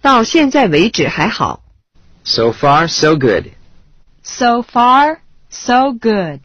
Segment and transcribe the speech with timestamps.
[0.00, 1.62] 到现在为止还好。
[2.24, 3.52] So far, so good.
[4.22, 5.18] So far,
[5.50, 6.40] so good.